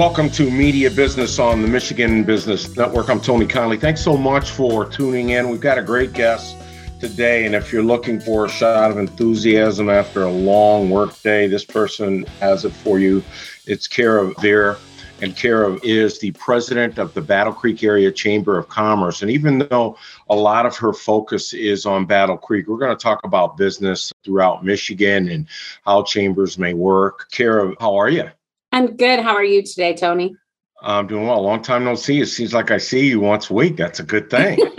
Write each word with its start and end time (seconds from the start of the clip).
Welcome 0.00 0.30
to 0.30 0.50
Media 0.50 0.90
Business 0.90 1.38
on 1.38 1.60
the 1.60 1.68
Michigan 1.68 2.24
Business 2.24 2.74
Network. 2.74 3.10
I'm 3.10 3.20
Tony 3.20 3.46
Conley. 3.46 3.76
Thanks 3.76 4.00
so 4.00 4.16
much 4.16 4.50
for 4.50 4.88
tuning 4.88 5.28
in. 5.28 5.50
We've 5.50 5.60
got 5.60 5.76
a 5.76 5.82
great 5.82 6.14
guest 6.14 6.56
today, 7.00 7.44
and 7.44 7.54
if 7.54 7.70
you're 7.70 7.82
looking 7.82 8.18
for 8.18 8.46
a 8.46 8.48
shot 8.48 8.90
of 8.90 8.96
enthusiasm 8.96 9.90
after 9.90 10.22
a 10.22 10.30
long 10.30 10.88
work 10.88 11.20
day, 11.20 11.48
this 11.48 11.66
person 11.66 12.24
has 12.40 12.64
it 12.64 12.70
for 12.70 12.98
you. 12.98 13.22
It's 13.66 13.86
Kara 13.86 14.32
Beer, 14.40 14.78
and 15.20 15.36
Kara 15.36 15.78
is 15.82 16.18
the 16.18 16.30
president 16.30 16.96
of 16.96 17.12
the 17.12 17.20
Battle 17.20 17.52
Creek 17.52 17.84
Area 17.84 18.10
Chamber 18.10 18.56
of 18.56 18.70
Commerce. 18.70 19.20
And 19.20 19.30
even 19.30 19.58
though 19.58 19.98
a 20.30 20.34
lot 20.34 20.64
of 20.64 20.74
her 20.78 20.94
focus 20.94 21.52
is 21.52 21.84
on 21.84 22.06
Battle 22.06 22.38
Creek, 22.38 22.68
we're 22.68 22.78
going 22.78 22.96
to 22.96 23.02
talk 23.02 23.20
about 23.22 23.58
business 23.58 24.14
throughout 24.24 24.64
Michigan 24.64 25.28
and 25.28 25.46
how 25.84 26.04
chambers 26.04 26.56
may 26.56 26.72
work. 26.72 27.28
Kara, 27.30 27.74
how 27.78 27.96
are 27.96 28.08
you? 28.08 28.30
I'm 28.72 28.96
good. 28.96 29.20
How 29.20 29.34
are 29.34 29.44
you 29.44 29.62
today, 29.62 29.94
Tony? 29.94 30.34
I'm 30.82 31.06
doing 31.06 31.26
well. 31.26 31.42
Long 31.42 31.62
time 31.62 31.84
no 31.84 31.94
see. 31.94 32.20
It 32.20 32.26
seems 32.26 32.54
like 32.54 32.70
I 32.70 32.78
see 32.78 33.08
you 33.08 33.20
once 33.20 33.50
a 33.50 33.54
week. 33.54 33.76
That's 33.76 34.00
a 34.00 34.04
good 34.04 34.30
thing. 34.30 34.58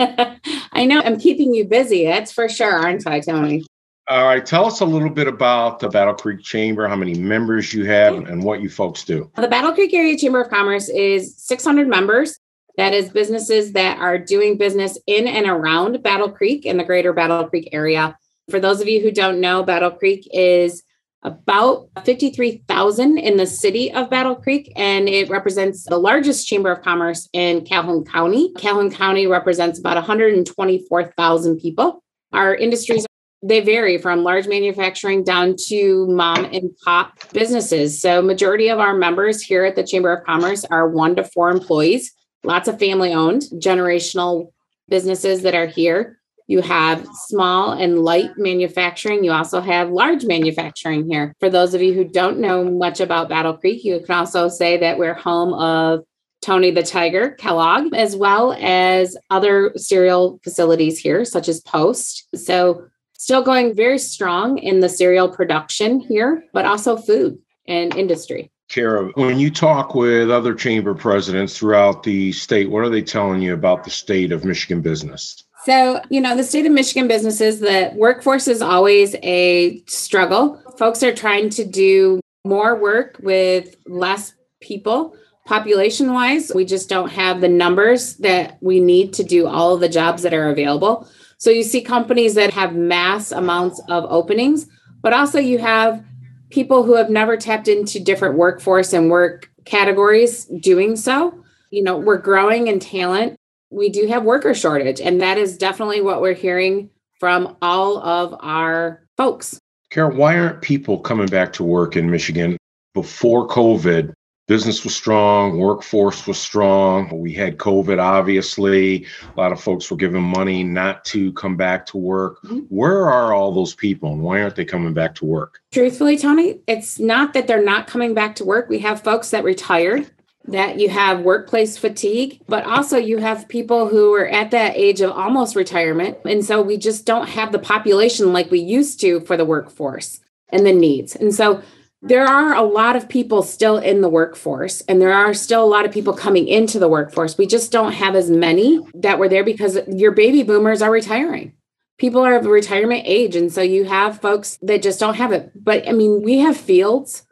I 0.72 0.84
know. 0.84 1.00
I'm 1.00 1.18
keeping 1.18 1.54
you 1.54 1.64
busy. 1.64 2.04
That's 2.04 2.32
for 2.32 2.48
sure, 2.48 2.72
aren't 2.72 3.06
I, 3.06 3.20
Tony? 3.20 3.64
All 4.08 4.24
right. 4.24 4.44
Tell 4.44 4.66
us 4.66 4.80
a 4.80 4.84
little 4.84 5.10
bit 5.10 5.28
about 5.28 5.78
the 5.78 5.88
Battle 5.88 6.14
Creek 6.14 6.42
Chamber, 6.42 6.88
how 6.88 6.96
many 6.96 7.14
members 7.14 7.72
you 7.72 7.84
have, 7.84 8.14
and 8.14 8.42
what 8.42 8.60
you 8.60 8.68
folks 8.68 9.04
do. 9.04 9.30
The 9.36 9.46
Battle 9.46 9.72
Creek 9.72 9.94
Area 9.94 10.18
Chamber 10.18 10.40
of 10.40 10.50
Commerce 10.50 10.88
is 10.88 11.36
600 11.38 11.86
members. 11.86 12.36
That 12.78 12.94
is 12.94 13.10
businesses 13.10 13.72
that 13.72 13.98
are 13.98 14.18
doing 14.18 14.56
business 14.56 14.98
in 15.06 15.28
and 15.28 15.46
around 15.46 16.02
Battle 16.02 16.30
Creek 16.30 16.64
in 16.64 16.78
the 16.78 16.84
greater 16.84 17.12
Battle 17.12 17.46
Creek 17.48 17.68
area. 17.72 18.16
For 18.50 18.58
those 18.58 18.80
of 18.80 18.88
you 18.88 19.00
who 19.00 19.12
don't 19.12 19.40
know, 19.40 19.62
Battle 19.62 19.90
Creek 19.90 20.26
is 20.32 20.82
about 21.22 21.88
53,000 22.04 23.18
in 23.18 23.36
the 23.36 23.46
city 23.46 23.92
of 23.92 24.10
Battle 24.10 24.34
Creek, 24.34 24.72
and 24.76 25.08
it 25.08 25.30
represents 25.30 25.84
the 25.84 25.98
largest 25.98 26.46
chamber 26.46 26.72
of 26.72 26.82
commerce 26.82 27.28
in 27.32 27.64
Calhoun 27.64 28.04
County. 28.04 28.52
Calhoun 28.54 28.90
County 28.90 29.26
represents 29.26 29.78
about 29.78 29.96
124,000 29.96 31.58
people. 31.58 32.02
Our 32.32 32.54
industries 32.54 33.06
they 33.44 33.60
vary 33.60 33.98
from 33.98 34.22
large 34.22 34.46
manufacturing 34.46 35.24
down 35.24 35.56
to 35.66 36.06
mom 36.06 36.44
and 36.44 36.70
pop 36.84 37.18
businesses. 37.32 38.00
So 38.00 38.22
majority 38.22 38.68
of 38.68 38.78
our 38.78 38.94
members 38.94 39.42
here 39.42 39.64
at 39.64 39.74
the 39.74 39.82
Chamber 39.82 40.12
of 40.12 40.24
Commerce 40.24 40.64
are 40.66 40.88
1 40.88 41.16
to 41.16 41.24
4 41.24 41.50
employees, 41.50 42.12
lots 42.44 42.68
of 42.68 42.78
family 42.78 43.12
owned, 43.12 43.42
generational 43.54 44.52
businesses 44.88 45.42
that 45.42 45.56
are 45.56 45.66
here. 45.66 46.20
You 46.46 46.60
have 46.62 47.06
small 47.26 47.72
and 47.72 48.00
light 48.00 48.30
manufacturing. 48.36 49.24
You 49.24 49.32
also 49.32 49.60
have 49.60 49.90
large 49.90 50.24
manufacturing 50.24 51.08
here. 51.08 51.34
For 51.40 51.48
those 51.48 51.74
of 51.74 51.82
you 51.82 51.92
who 51.94 52.04
don't 52.04 52.38
know 52.38 52.64
much 52.64 53.00
about 53.00 53.28
Battle 53.28 53.56
Creek, 53.56 53.84
you 53.84 54.00
can 54.00 54.14
also 54.14 54.48
say 54.48 54.76
that 54.78 54.98
we're 54.98 55.14
home 55.14 55.54
of 55.54 56.04
Tony 56.42 56.72
the 56.72 56.82
Tiger 56.82 57.30
Kellogg, 57.30 57.94
as 57.94 58.16
well 58.16 58.54
as 58.58 59.16
other 59.30 59.72
cereal 59.76 60.40
facilities 60.42 60.98
here, 60.98 61.24
such 61.24 61.48
as 61.48 61.60
Post. 61.60 62.28
So, 62.34 62.88
still 63.12 63.42
going 63.42 63.74
very 63.74 63.98
strong 63.98 64.58
in 64.58 64.80
the 64.80 64.88
cereal 64.88 65.28
production 65.28 66.00
here, 66.00 66.42
but 66.52 66.66
also 66.66 66.96
food 66.96 67.38
and 67.68 67.94
industry. 67.96 68.50
Kara, 68.68 69.10
when 69.14 69.38
you 69.38 69.50
talk 69.50 69.94
with 69.94 70.30
other 70.30 70.54
chamber 70.54 70.94
presidents 70.94 71.56
throughout 71.56 72.02
the 72.02 72.32
state, 72.32 72.70
what 72.70 72.82
are 72.82 72.88
they 72.88 73.02
telling 73.02 73.42
you 73.42 73.54
about 73.54 73.84
the 73.84 73.90
state 73.90 74.32
of 74.32 74.44
Michigan 74.44 74.80
business? 74.80 75.44
So, 75.64 76.00
you 76.10 76.20
know, 76.20 76.36
the 76.36 76.42
state 76.42 76.66
of 76.66 76.72
Michigan 76.72 77.06
businesses, 77.06 77.60
the 77.60 77.92
workforce 77.94 78.48
is 78.48 78.62
always 78.62 79.14
a 79.22 79.80
struggle. 79.86 80.60
Folks 80.76 81.04
are 81.04 81.14
trying 81.14 81.50
to 81.50 81.64
do 81.64 82.20
more 82.44 82.74
work 82.74 83.16
with 83.22 83.76
less 83.86 84.34
people. 84.60 85.14
Population 85.46 86.12
wise, 86.12 86.50
we 86.52 86.64
just 86.64 86.88
don't 86.88 87.10
have 87.10 87.40
the 87.40 87.48
numbers 87.48 88.16
that 88.16 88.58
we 88.60 88.80
need 88.80 89.12
to 89.14 89.22
do 89.22 89.46
all 89.46 89.74
of 89.74 89.80
the 89.80 89.88
jobs 89.88 90.22
that 90.22 90.34
are 90.34 90.48
available. 90.48 91.08
So, 91.38 91.50
you 91.50 91.62
see 91.62 91.82
companies 91.82 92.34
that 92.34 92.52
have 92.52 92.74
mass 92.74 93.30
amounts 93.30 93.80
of 93.88 94.04
openings, 94.08 94.66
but 95.00 95.12
also 95.12 95.38
you 95.38 95.58
have 95.58 96.04
people 96.50 96.82
who 96.82 96.94
have 96.94 97.10
never 97.10 97.36
tapped 97.36 97.68
into 97.68 98.00
different 98.00 98.36
workforce 98.36 98.92
and 98.92 99.10
work 99.10 99.48
categories 99.64 100.44
doing 100.60 100.96
so. 100.96 101.42
You 101.70 101.82
know, 101.84 101.96
we're 101.96 102.18
growing 102.18 102.66
in 102.66 102.80
talent 102.80 103.38
we 103.72 103.88
do 103.88 104.06
have 104.06 104.22
worker 104.24 104.54
shortage 104.54 105.00
and 105.00 105.20
that 105.20 105.38
is 105.38 105.56
definitely 105.56 106.00
what 106.00 106.20
we're 106.20 106.34
hearing 106.34 106.90
from 107.18 107.56
all 107.62 107.98
of 107.98 108.34
our 108.40 109.02
folks. 109.16 109.58
Carol 109.90 110.16
why 110.16 110.38
aren't 110.38 110.62
people 110.62 110.98
coming 110.98 111.26
back 111.26 111.52
to 111.54 111.64
work 111.64 111.96
in 111.96 112.10
michigan? 112.10 112.56
Before 112.94 113.48
covid 113.48 114.12
business 114.48 114.84
was 114.84 114.94
strong 114.94 115.58
workforce 115.58 116.26
was 116.26 116.38
strong. 116.38 117.08
We 117.18 117.32
had 117.32 117.56
covid 117.56 117.98
obviously. 117.98 119.06
A 119.34 119.40
lot 119.40 119.52
of 119.52 119.60
folks 119.60 119.90
were 119.90 119.96
given 119.96 120.22
money 120.22 120.62
not 120.62 121.04
to 121.06 121.32
come 121.32 121.56
back 121.56 121.86
to 121.86 121.96
work. 121.96 122.42
Mm-hmm. 122.42 122.58
where 122.68 123.08
are 123.08 123.32
all 123.32 123.52
those 123.52 123.74
people 123.74 124.12
and 124.12 124.22
why 124.22 124.42
aren't 124.42 124.56
they 124.56 124.64
coming 124.64 124.92
back 124.92 125.14
to 125.16 125.24
work? 125.24 125.60
Truthfully 125.72 126.18
tony 126.18 126.60
it's 126.66 126.98
not 126.98 127.32
that 127.32 127.46
they're 127.46 127.64
not 127.64 127.86
coming 127.86 128.12
back 128.12 128.34
to 128.36 128.44
work. 128.44 128.68
We 128.68 128.80
have 128.80 129.02
folks 129.02 129.30
that 129.30 129.44
retired 129.44 130.10
that 130.46 130.78
you 130.78 130.88
have 130.88 131.20
workplace 131.20 131.78
fatigue, 131.78 132.40
but 132.48 132.64
also 132.64 132.96
you 132.96 133.18
have 133.18 133.48
people 133.48 133.88
who 133.88 134.12
are 134.14 134.28
at 134.28 134.50
that 134.50 134.76
age 134.76 135.00
of 135.00 135.12
almost 135.12 135.54
retirement. 135.54 136.18
And 136.24 136.44
so 136.44 136.60
we 136.60 136.76
just 136.76 137.06
don't 137.06 137.28
have 137.28 137.52
the 137.52 137.58
population 137.58 138.32
like 138.32 138.50
we 138.50 138.58
used 138.58 139.00
to 139.00 139.20
for 139.20 139.36
the 139.36 139.44
workforce 139.44 140.20
and 140.50 140.66
the 140.66 140.72
needs. 140.72 141.14
And 141.14 141.34
so 141.34 141.62
there 142.04 142.26
are 142.26 142.54
a 142.54 142.62
lot 142.62 142.96
of 142.96 143.08
people 143.08 143.44
still 143.44 143.78
in 143.78 144.00
the 144.00 144.08
workforce, 144.08 144.80
and 144.82 145.00
there 145.00 145.12
are 145.12 145.32
still 145.32 145.62
a 145.62 145.64
lot 145.64 145.84
of 145.84 145.92
people 145.92 146.12
coming 146.12 146.48
into 146.48 146.80
the 146.80 146.88
workforce. 146.88 147.38
We 147.38 147.46
just 147.46 147.70
don't 147.70 147.92
have 147.92 148.16
as 148.16 148.28
many 148.28 148.80
that 148.94 149.20
were 149.20 149.28
there 149.28 149.44
because 149.44 149.78
your 149.86 150.10
baby 150.10 150.42
boomers 150.42 150.82
are 150.82 150.90
retiring. 150.90 151.52
People 151.98 152.22
are 152.22 152.34
of 152.34 152.46
retirement 152.46 153.04
age. 153.06 153.36
And 153.36 153.52
so 153.52 153.62
you 153.62 153.84
have 153.84 154.20
folks 154.20 154.58
that 154.62 154.82
just 154.82 154.98
don't 154.98 155.14
have 155.14 155.30
it. 155.30 155.52
But 155.54 155.88
I 155.88 155.92
mean, 155.92 156.22
we 156.22 156.38
have 156.38 156.56
fields 156.56 157.24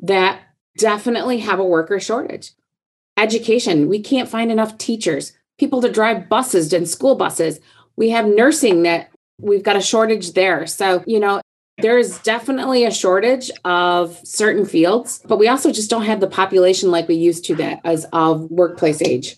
that 0.00 0.42
definitely 0.76 1.38
have 1.38 1.58
a 1.58 1.64
worker 1.64 1.98
shortage. 1.98 2.52
Education, 3.18 3.88
we 3.88 4.00
can't 4.00 4.28
find 4.28 4.50
enough 4.52 4.78
teachers, 4.78 5.32
people 5.58 5.82
to 5.82 5.90
drive 5.90 6.28
buses 6.28 6.72
and 6.72 6.88
school 6.88 7.16
buses. 7.16 7.58
We 7.96 8.10
have 8.10 8.26
nursing 8.26 8.84
that 8.84 9.10
we've 9.40 9.62
got 9.62 9.76
a 9.76 9.82
shortage 9.82 10.32
there. 10.32 10.66
So, 10.66 11.02
you 11.06 11.18
know, 11.18 11.40
there 11.80 11.98
is 11.98 12.18
definitely 12.20 12.84
a 12.84 12.90
shortage 12.92 13.50
of 13.64 14.18
certain 14.24 14.64
fields, 14.64 15.20
but 15.26 15.38
we 15.38 15.48
also 15.48 15.72
just 15.72 15.90
don't 15.90 16.02
have 16.02 16.20
the 16.20 16.28
population 16.28 16.90
like 16.90 17.08
we 17.08 17.16
used 17.16 17.44
to 17.46 17.56
that 17.56 17.80
as 17.84 18.06
of 18.12 18.50
workplace 18.50 19.02
age. 19.02 19.36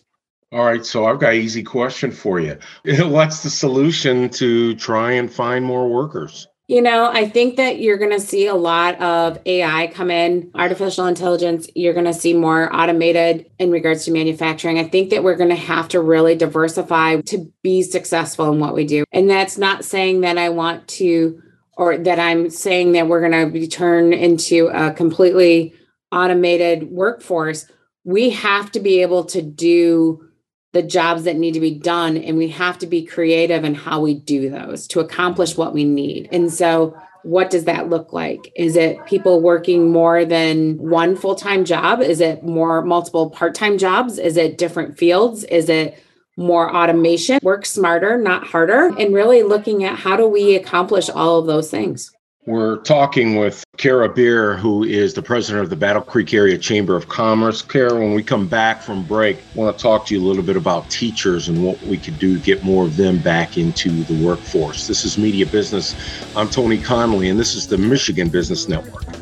All 0.53 0.65
right, 0.65 0.85
so 0.85 1.07
I've 1.07 1.21
got 1.21 1.35
an 1.35 1.41
easy 1.41 1.63
question 1.63 2.11
for 2.11 2.41
you. 2.41 2.59
What's 2.85 3.43
the 3.43 3.51
solution 3.51 4.29
to 4.31 4.75
try 4.75 5.13
and 5.13 5.33
find 5.33 5.65
more 5.65 5.89
workers? 5.89 6.49
You 6.71 6.83
know, 6.83 7.11
I 7.13 7.29
think 7.29 7.57
that 7.57 7.81
you're 7.81 7.99
going 7.99 8.13
to 8.13 8.21
see 8.21 8.47
a 8.47 8.55
lot 8.55 9.01
of 9.01 9.41
AI 9.45 9.89
come 9.89 10.09
in, 10.09 10.53
artificial 10.55 11.07
intelligence. 11.07 11.69
You're 11.75 11.95
going 11.95 12.05
to 12.05 12.15
see 12.15 12.33
more 12.33 12.73
automated 12.73 13.51
in 13.59 13.73
regards 13.73 14.05
to 14.05 14.13
manufacturing. 14.13 14.79
I 14.79 14.85
think 14.85 15.11
that 15.11 15.25
we're 15.25 15.35
going 15.35 15.51
to 15.51 15.57
have 15.57 15.89
to 15.89 16.01
really 16.01 16.37
diversify 16.37 17.23
to 17.23 17.53
be 17.65 17.83
successful 17.83 18.53
in 18.53 18.61
what 18.61 18.73
we 18.73 18.87
do. 18.87 19.03
And 19.11 19.29
that's 19.29 19.59
not 19.59 19.85
saying 19.85 20.21
that 20.21 20.39
I 20.39 20.51
want 20.51 20.87
to, 20.87 21.43
or 21.77 21.99
that 21.99 22.21
I'm 22.21 22.51
saying 22.51 22.93
that 22.93 23.09
we're 23.09 23.29
going 23.29 23.47
to 23.47 23.53
be 23.53 23.67
turned 23.67 24.15
into 24.15 24.69
a 24.69 24.93
completely 24.93 25.75
automated 26.13 26.93
workforce. 26.93 27.67
We 28.05 28.31
have 28.31 28.71
to 28.71 28.79
be 28.79 29.03
able 29.03 29.25
to 29.25 29.43
do 29.43 30.30
the 30.73 30.83
jobs 30.83 31.25
that 31.25 31.37
need 31.37 31.55
to 31.55 31.61
be 31.61 31.75
done 31.75 32.17
and 32.17 32.37
we 32.37 32.49
have 32.49 32.79
to 32.79 32.87
be 32.87 33.05
creative 33.05 33.65
in 33.65 33.75
how 33.75 34.01
we 34.01 34.15
do 34.15 34.49
those 34.51 34.87
to 34.89 35.01
accomplish 35.01 35.57
what 35.57 35.75
we 35.75 35.85
need. 35.85 36.29
And 36.31 36.53
so 36.53 36.97
what 37.23 37.51
does 37.51 37.65
that 37.65 37.89
look 37.89 38.13
like? 38.13 38.53
Is 38.57 38.77
it 38.77 39.05
people 39.05 39.41
working 39.41 39.91
more 39.91 40.25
than 40.25 40.79
one 40.79 41.17
full-time 41.17 41.65
job? 41.65 42.01
Is 42.01 42.21
it 42.21 42.43
more 42.45 42.83
multiple 42.83 43.31
part-time 43.31 43.79
jobs? 43.79 44.19
Is 44.19 44.37
it 44.37 44.59
different 44.59 44.97
fields? 44.97 45.45
Is 45.45 45.69
it 45.69 45.99
more 46.37 46.75
automation? 46.75 47.41
Work 47.43 47.67
smarter 47.67 48.17
not 48.17 48.47
harder? 48.47 48.87
And 48.97 49.13
really 49.13 49.43
looking 49.43 49.85
at 49.85 49.99
how 49.99 50.17
do 50.17 50.27
we 50.27 50.55
accomplish 50.55 51.11
all 51.11 51.41
of 51.41 51.47
those 51.47 51.71
things 51.71 52.13
we're 52.51 52.79
talking 52.79 53.37
with 53.37 53.65
Kara 53.77 54.09
Beer, 54.09 54.57
who 54.57 54.83
is 54.83 55.15
the 55.15 55.23
president 55.23 55.63
of 55.63 55.71
the 55.71 55.77
Battle 55.77 56.03
Creek 56.03 56.35
Area 56.35 56.59
Chamber 56.59 56.97
of 56.97 57.09
Commerce. 57.09 57.63
Kara, 57.63 57.95
when 57.95 58.13
we 58.13 58.25
come 58.25 58.49
back 58.49 58.83
from 58.83 59.05
break, 59.05 59.39
I 59.39 59.43
want 59.55 59.79
to 59.79 59.81
talk 59.81 60.05
to 60.07 60.15
you 60.15 60.21
a 60.21 60.27
little 60.27 60.43
bit 60.43 60.57
about 60.57 60.91
teachers 60.91 61.49
and 61.49 61.65
what 61.65 61.81
we 61.83 61.97
could 61.97 62.19
do 62.19 62.37
to 62.37 62.41
get 62.43 62.65
more 62.65 62.87
of 62.87 62.97
them 62.97 63.19
back 63.19 63.57
into 63.57 64.03
the 64.05 64.25
workforce. 64.25 64.89
This 64.89 65.05
is 65.05 65.17
Media 65.17 65.47
Business. 65.47 65.95
I'm 66.35 66.49
Tony 66.49 66.79
Conley, 66.79 67.29
and 67.29 67.39
this 67.39 67.55
is 67.55 67.69
the 67.69 67.79
Michigan 67.79 68.29
Business 68.29 68.69
Network. 68.69 69.20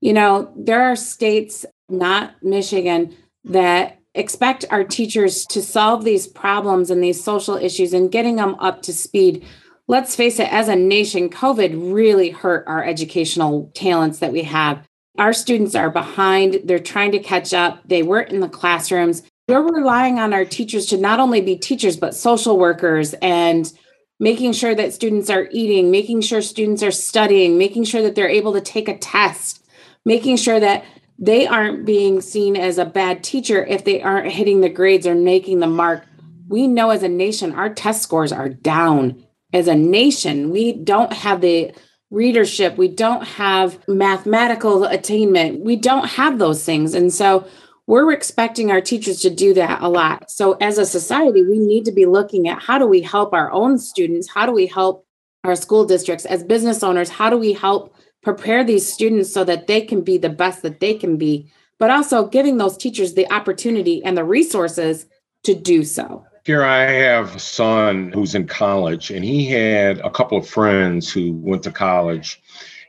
you 0.00 0.12
know, 0.12 0.52
there 0.54 0.84
are 0.84 0.94
states, 0.94 1.66
not 1.88 2.40
Michigan, 2.40 3.16
that 3.44 3.98
expect 4.14 4.64
our 4.70 4.84
teachers 4.84 5.44
to 5.46 5.60
solve 5.60 6.04
these 6.04 6.26
problems 6.26 6.90
and 6.90 7.02
these 7.02 7.22
social 7.22 7.56
issues 7.56 7.92
and 7.92 8.12
getting 8.12 8.36
them 8.36 8.54
up 8.56 8.82
to 8.82 8.92
speed. 8.92 9.44
Let's 9.88 10.16
face 10.16 10.38
it, 10.38 10.52
as 10.52 10.68
a 10.68 10.76
nation, 10.76 11.28
COVID 11.28 11.92
really 11.92 12.30
hurt 12.30 12.64
our 12.66 12.84
educational 12.84 13.70
talents 13.74 14.20
that 14.20 14.32
we 14.32 14.42
have. 14.42 14.86
Our 15.18 15.32
students 15.32 15.74
are 15.74 15.90
behind, 15.90 16.60
they're 16.64 16.78
trying 16.78 17.12
to 17.12 17.18
catch 17.18 17.52
up, 17.52 17.80
they 17.84 18.02
weren't 18.02 18.32
in 18.32 18.40
the 18.40 18.48
classrooms 18.48 19.22
we're 19.48 19.62
relying 19.62 20.18
on 20.18 20.32
our 20.32 20.44
teachers 20.44 20.86
to 20.86 20.96
not 20.96 21.20
only 21.20 21.40
be 21.40 21.56
teachers, 21.56 21.96
but 21.96 22.14
social 22.14 22.58
workers 22.58 23.14
and 23.20 23.70
making 24.18 24.52
sure 24.52 24.74
that 24.74 24.94
students 24.94 25.28
are 25.28 25.48
eating, 25.50 25.90
making 25.90 26.22
sure 26.22 26.40
students 26.40 26.82
are 26.82 26.90
studying, 26.90 27.58
making 27.58 27.84
sure 27.84 28.02
that 28.02 28.14
they're 28.14 28.28
able 28.28 28.54
to 28.54 28.60
take 28.60 28.88
a 28.88 28.96
test, 28.96 29.64
making 30.04 30.36
sure 30.36 30.58
that 30.60 30.84
they 31.18 31.46
aren't 31.46 31.84
being 31.84 32.20
seen 32.20 32.56
as 32.56 32.78
a 32.78 32.84
bad 32.84 33.22
teacher 33.22 33.64
if 33.64 33.84
they 33.84 34.02
aren't 34.02 34.32
hitting 34.32 34.60
the 34.60 34.68
grades 34.68 35.06
or 35.06 35.14
making 35.14 35.60
the 35.60 35.66
mark. 35.66 36.04
We 36.48 36.66
know 36.66 36.90
as 36.90 37.02
a 37.02 37.08
nation, 37.08 37.54
our 37.54 37.72
test 37.72 38.02
scores 38.02 38.32
are 38.32 38.48
down. 38.48 39.24
As 39.52 39.68
a 39.68 39.76
nation, 39.76 40.50
we 40.50 40.72
don't 40.72 41.12
have 41.12 41.40
the 41.40 41.72
readership, 42.10 42.76
we 42.76 42.88
don't 42.88 43.24
have 43.24 43.78
mathematical 43.88 44.84
attainment, 44.84 45.60
we 45.60 45.76
don't 45.76 46.06
have 46.06 46.38
those 46.38 46.64
things. 46.64 46.94
And 46.94 47.12
so 47.12 47.46
we're 47.86 48.12
expecting 48.12 48.70
our 48.70 48.80
teachers 48.80 49.20
to 49.20 49.30
do 49.30 49.52
that 49.54 49.82
a 49.82 49.88
lot. 49.88 50.30
So, 50.30 50.52
as 50.54 50.78
a 50.78 50.86
society, 50.86 51.42
we 51.42 51.58
need 51.58 51.84
to 51.84 51.92
be 51.92 52.06
looking 52.06 52.48
at 52.48 52.62
how 52.62 52.78
do 52.78 52.86
we 52.86 53.02
help 53.02 53.34
our 53.34 53.50
own 53.52 53.78
students? 53.78 54.28
How 54.28 54.46
do 54.46 54.52
we 54.52 54.66
help 54.66 55.06
our 55.44 55.54
school 55.54 55.84
districts? 55.84 56.24
As 56.24 56.42
business 56.42 56.82
owners, 56.82 57.10
how 57.10 57.28
do 57.28 57.36
we 57.36 57.52
help 57.52 57.94
prepare 58.24 58.64
these 58.64 58.90
students 58.90 59.32
so 59.32 59.44
that 59.44 59.66
they 59.66 59.80
can 59.82 60.00
be 60.00 60.18
the 60.18 60.28
best 60.28 60.62
that 60.62 60.80
they 60.80 60.94
can 60.94 61.16
be? 61.16 61.50
But 61.78 61.90
also 61.90 62.26
giving 62.26 62.56
those 62.56 62.76
teachers 62.76 63.14
the 63.14 63.30
opportunity 63.32 64.02
and 64.04 64.16
the 64.16 64.24
resources 64.24 65.06
to 65.44 65.54
do 65.54 65.84
so. 65.84 66.24
Here, 66.44 66.64
I 66.64 66.82
have 66.82 67.36
a 67.36 67.38
son 67.38 68.12
who's 68.12 68.34
in 68.34 68.46
college, 68.46 69.10
and 69.10 69.24
he 69.24 69.46
had 69.46 69.98
a 70.00 70.10
couple 70.10 70.36
of 70.38 70.48
friends 70.48 71.10
who 71.10 71.32
went 71.32 71.62
to 71.62 71.70
college, 71.70 72.42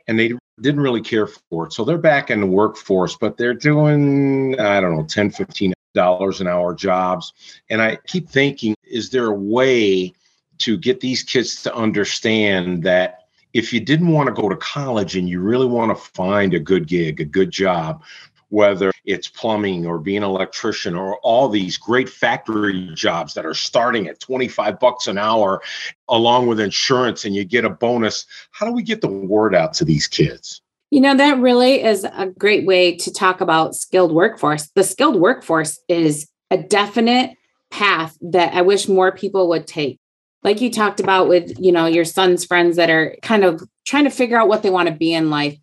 and 0.06 0.18
they 0.18 0.32
didn't 0.60 0.80
really 0.80 1.00
care 1.00 1.26
for 1.26 1.66
it. 1.66 1.72
So 1.72 1.84
they're 1.84 1.98
back 1.98 2.30
in 2.30 2.40
the 2.40 2.46
workforce, 2.46 3.16
but 3.16 3.36
they're 3.36 3.54
doing, 3.54 4.58
I 4.60 4.80
don't 4.80 4.96
know, 4.96 5.04
10, 5.04 5.30
15 5.30 5.72
dollars 5.96 6.40
an 6.40 6.46
hour 6.46 6.74
jobs. 6.74 7.32
And 7.70 7.82
I 7.82 7.96
keep 8.06 8.28
thinking, 8.28 8.76
is 8.84 9.10
there 9.10 9.26
a 9.26 9.34
way 9.34 10.12
to 10.58 10.78
get 10.78 11.00
these 11.00 11.24
kids 11.24 11.62
to 11.62 11.74
understand 11.74 12.84
that 12.84 13.25
if 13.56 13.72
you 13.72 13.80
didn't 13.80 14.12
want 14.12 14.26
to 14.26 14.42
go 14.42 14.50
to 14.50 14.56
college 14.56 15.16
and 15.16 15.28
you 15.28 15.40
really 15.40 15.66
want 15.66 15.90
to 15.90 16.04
find 16.12 16.52
a 16.52 16.60
good 16.60 16.86
gig, 16.86 17.20
a 17.20 17.24
good 17.24 17.50
job, 17.50 18.02
whether 18.50 18.92
it's 19.06 19.28
plumbing 19.28 19.86
or 19.86 19.98
being 19.98 20.18
an 20.18 20.24
electrician 20.24 20.94
or 20.94 21.18
all 21.20 21.48
these 21.48 21.78
great 21.78 22.08
factory 22.08 22.90
jobs 22.94 23.32
that 23.32 23.46
are 23.46 23.54
starting 23.54 24.08
at 24.08 24.20
25 24.20 24.78
bucks 24.78 25.06
an 25.06 25.16
hour 25.16 25.62
along 26.08 26.46
with 26.46 26.60
insurance 26.60 27.24
and 27.24 27.34
you 27.34 27.44
get 27.44 27.64
a 27.64 27.70
bonus 27.70 28.26
how 28.50 28.66
do 28.66 28.72
we 28.72 28.82
get 28.82 29.00
the 29.00 29.08
word 29.08 29.54
out 29.54 29.72
to 29.72 29.84
these 29.86 30.06
kids? 30.06 30.60
You 30.90 31.00
know 31.00 31.16
that 31.16 31.38
really 31.38 31.82
is 31.82 32.04
a 32.04 32.26
great 32.26 32.66
way 32.66 32.94
to 32.96 33.12
talk 33.12 33.40
about 33.40 33.74
skilled 33.74 34.12
workforce. 34.12 34.68
The 34.74 34.84
skilled 34.84 35.18
workforce 35.18 35.80
is 35.88 36.28
a 36.50 36.58
definite 36.58 37.36
path 37.70 38.16
that 38.20 38.54
i 38.54 38.62
wish 38.62 38.86
more 38.86 39.10
people 39.10 39.48
would 39.48 39.66
take 39.66 39.98
like 40.46 40.62
you 40.62 40.70
talked 40.70 41.00
about 41.00 41.28
with 41.28 41.58
you 41.58 41.72
know 41.72 41.84
your 41.84 42.06
son's 42.06 42.46
friends 42.46 42.76
that 42.76 42.88
are 42.88 43.16
kind 43.20 43.44
of 43.44 43.62
trying 43.84 44.04
to 44.04 44.10
figure 44.10 44.38
out 44.38 44.48
what 44.48 44.62
they 44.62 44.70
want 44.70 44.88
to 44.88 44.94
be 44.94 45.12
in 45.12 45.28
life 45.28 45.58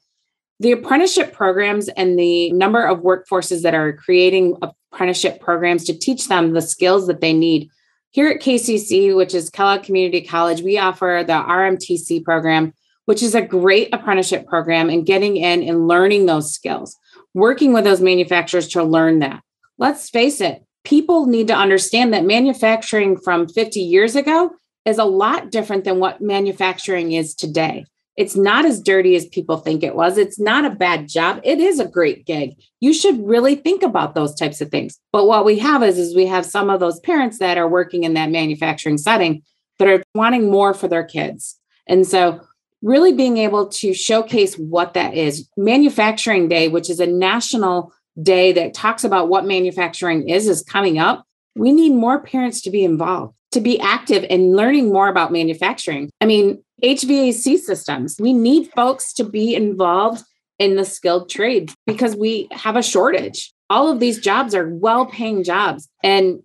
the 0.59 0.71
apprenticeship 0.71 1.33
programs 1.33 1.89
and 1.89 2.17
the 2.17 2.51
number 2.51 2.85
of 2.85 2.99
workforces 2.99 3.63
that 3.63 3.73
are 3.73 3.93
creating 3.93 4.55
apprenticeship 4.61 5.41
programs 5.41 5.83
to 5.83 5.97
teach 5.97 6.27
them 6.27 6.53
the 6.53 6.61
skills 6.61 7.07
that 7.07 7.19
they 7.19 7.33
need. 7.33 7.69
Here 8.11 8.29
at 8.29 8.39
KCC, 8.39 9.13
which 9.13 9.33
is 9.33 9.49
Kellogg 9.49 9.83
Community 9.83 10.21
College, 10.21 10.61
we 10.61 10.77
offer 10.77 11.23
the 11.25 11.33
RMTC 11.33 12.23
program, 12.23 12.71
which 13.05 13.21
is 13.21 13.35
a 13.35 13.41
great 13.41 13.93
apprenticeship 13.93 14.47
program 14.47 14.89
and 14.89 15.05
getting 15.05 15.35
in 15.35 15.63
and 15.63 15.87
learning 15.87 16.27
those 16.27 16.53
skills, 16.53 16.97
working 17.33 17.73
with 17.73 17.83
those 17.83 17.99
manufacturers 17.99 18.69
to 18.69 18.83
learn 18.83 19.19
that. 19.19 19.41
Let's 19.77 20.09
face 20.09 20.39
it, 20.39 20.63
people 20.85 21.25
need 21.25 21.47
to 21.47 21.55
understand 21.55 22.13
that 22.13 22.23
manufacturing 22.23 23.17
from 23.17 23.49
50 23.49 23.81
years 23.81 24.15
ago 24.15 24.51
is 24.85 24.97
a 24.97 25.05
lot 25.05 25.51
different 25.51 25.83
than 25.83 25.99
what 25.99 26.21
manufacturing 26.21 27.13
is 27.13 27.33
today. 27.33 27.85
It's 28.15 28.35
not 28.35 28.65
as 28.65 28.81
dirty 28.81 29.15
as 29.15 29.25
people 29.25 29.57
think 29.57 29.81
it 29.81 29.95
was. 29.95 30.17
It's 30.17 30.39
not 30.39 30.65
a 30.65 30.69
bad 30.69 31.07
job. 31.07 31.39
It 31.43 31.59
is 31.59 31.79
a 31.79 31.87
great 31.87 32.25
gig. 32.25 32.53
You 32.79 32.93
should 32.93 33.25
really 33.25 33.55
think 33.55 33.81
about 33.81 34.13
those 34.13 34.35
types 34.35 34.61
of 34.61 34.69
things. 34.69 34.99
But 35.11 35.25
what 35.25 35.45
we 35.45 35.57
have 35.59 35.81
is, 35.81 35.97
is 35.97 36.15
we 36.15 36.27
have 36.27 36.45
some 36.45 36.69
of 36.69 36.79
those 36.79 36.99
parents 36.99 37.39
that 37.39 37.57
are 37.57 37.67
working 37.67 38.03
in 38.03 38.13
that 38.13 38.29
manufacturing 38.29 38.99
setting 38.99 39.41
that 39.79 39.87
are 39.87 40.03
wanting 40.13 40.51
more 40.51 40.75
for 40.75 40.87
their 40.87 41.03
kids. 41.03 41.59
And 41.87 42.05
so 42.05 42.39
really 42.83 43.13
being 43.13 43.37
able 43.37 43.67
to 43.69 43.93
showcase 43.93 44.55
what 44.55 44.93
that 44.93 45.15
is. 45.15 45.49
Manufacturing 45.57 46.49
Day, 46.49 46.67
which 46.67 46.89
is 46.89 46.99
a 46.99 47.07
national 47.07 47.91
day 48.21 48.51
that 48.51 48.75
talks 48.75 49.03
about 49.03 49.29
what 49.29 49.45
manufacturing 49.45 50.29
is, 50.29 50.47
is 50.47 50.61
coming 50.61 50.99
up. 50.99 51.25
We 51.55 51.71
need 51.71 51.93
more 51.93 52.21
parents 52.21 52.61
to 52.61 52.69
be 52.69 52.83
involved, 52.83 53.33
to 53.53 53.61
be 53.61 53.79
active 53.79 54.25
in 54.29 54.55
learning 54.55 54.91
more 54.91 55.07
about 55.07 55.31
manufacturing. 55.31 56.09
I 56.21 56.25
mean, 56.25 56.63
HVAC 56.83 57.57
systems. 57.59 58.17
We 58.19 58.33
need 58.33 58.71
folks 58.75 59.13
to 59.13 59.23
be 59.23 59.55
involved 59.55 60.23
in 60.59 60.75
the 60.75 60.85
skilled 60.85 61.29
trades 61.29 61.73
because 61.87 62.15
we 62.15 62.47
have 62.51 62.75
a 62.75 62.83
shortage. 62.83 63.51
All 63.69 63.89
of 63.89 63.99
these 63.99 64.19
jobs 64.19 64.53
are 64.53 64.69
well 64.69 65.05
paying 65.05 65.43
jobs. 65.43 65.87
And 66.03 66.43